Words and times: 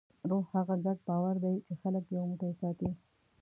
روح 0.29 0.45
هغه 0.57 0.75
ګډ 0.85 0.97
باور 1.07 1.35
دی، 1.43 1.55
چې 1.65 1.73
خلک 1.81 2.03
یو 2.07 2.23
موټی 2.29 2.51
ساتي. 2.59 2.89